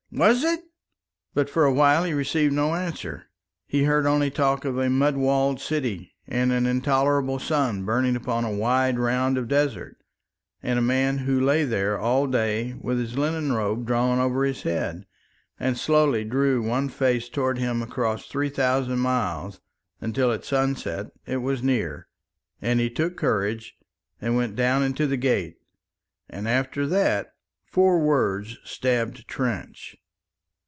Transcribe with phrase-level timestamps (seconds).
[0.13, 0.59] Was it?"
[1.33, 3.27] But for a while he received no answer.
[3.65, 8.43] He heard only talk of a mud walled city, and an intolerable sun burning upon
[8.43, 9.95] a wide round of desert,
[10.61, 14.43] and a man who lay there all the day with his linen robe drawn over
[14.43, 15.05] his head,
[15.57, 19.61] and slowly drew one face towards him across three thousand miles,
[20.01, 22.09] until at sunset it was near,
[22.61, 23.77] and he took courage
[24.19, 25.55] and went down into the gate.
[26.29, 27.27] And after that,
[27.63, 29.95] four words stabbed Trench.